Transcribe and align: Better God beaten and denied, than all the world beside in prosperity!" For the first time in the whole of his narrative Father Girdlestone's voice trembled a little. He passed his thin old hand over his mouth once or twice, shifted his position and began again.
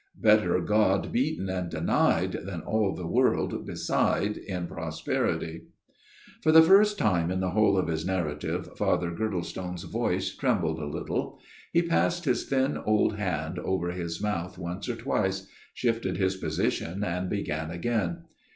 Better 0.19 0.59
God 0.61 1.11
beaten 1.11 1.47
and 1.47 1.69
denied, 1.69 2.31
than 2.45 2.61
all 2.61 2.95
the 2.95 3.05
world 3.05 3.67
beside 3.67 4.35
in 4.35 4.65
prosperity!" 4.65 5.65
For 6.41 6.51
the 6.51 6.63
first 6.63 6.97
time 6.97 7.29
in 7.29 7.39
the 7.39 7.51
whole 7.51 7.77
of 7.77 7.87
his 7.87 8.03
narrative 8.03 8.67
Father 8.75 9.11
Girdlestone's 9.11 9.83
voice 9.83 10.35
trembled 10.35 10.79
a 10.79 10.87
little. 10.87 11.37
He 11.71 11.83
passed 11.83 12.25
his 12.25 12.45
thin 12.47 12.77
old 12.79 13.17
hand 13.17 13.59
over 13.59 13.91
his 13.91 14.19
mouth 14.19 14.57
once 14.57 14.89
or 14.89 14.95
twice, 14.95 15.45
shifted 15.75 16.17
his 16.17 16.35
position 16.35 17.03
and 17.03 17.29
began 17.29 17.69
again. 17.69 18.23